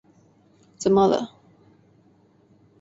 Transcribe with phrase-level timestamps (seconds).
[0.79, 1.35] 怎么了？